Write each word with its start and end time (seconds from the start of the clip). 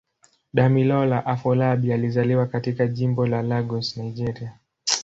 Damilola 0.53 1.25
Afolabi 1.25 1.93
alizaliwa 1.93 2.45
katika 2.45 2.87
Jimbo 2.87 3.27
la 3.27 3.41
Lagos, 3.41 3.97
Nigeria. 3.97 4.57